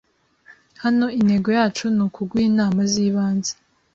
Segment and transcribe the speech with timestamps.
[0.83, 3.53] Hano intego yacu ni ukuguha inama z’ibanze